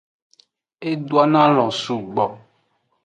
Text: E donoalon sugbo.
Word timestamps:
E 0.87 0.91
donoalon 1.09 1.71
sugbo. 1.81 2.25